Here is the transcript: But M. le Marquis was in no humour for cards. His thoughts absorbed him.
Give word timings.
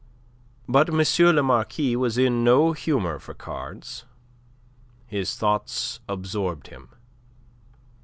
But 0.67 0.89
M. 0.89 1.35
le 1.35 1.43
Marquis 1.43 1.95
was 1.95 2.17
in 2.17 2.43
no 2.43 2.71
humour 2.73 3.19
for 3.19 3.35
cards. 3.35 4.05
His 5.05 5.35
thoughts 5.35 5.99
absorbed 6.09 6.69
him. 6.69 6.89